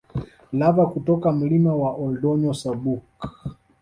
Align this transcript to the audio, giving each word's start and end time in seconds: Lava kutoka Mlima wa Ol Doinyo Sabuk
Lava 0.59 0.85
kutoka 0.93 1.29
Mlima 1.31 1.73
wa 1.75 1.91
Ol 2.03 2.13
Doinyo 2.21 2.53
Sabuk 2.61 3.07